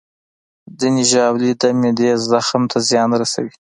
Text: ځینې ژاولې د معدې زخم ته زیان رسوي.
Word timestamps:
ځینې 0.79 1.03
ژاولې 1.11 1.51
د 1.61 1.63
معدې 1.79 2.09
زخم 2.29 2.63
ته 2.71 2.77
زیان 2.89 3.09
رسوي. 3.21 3.53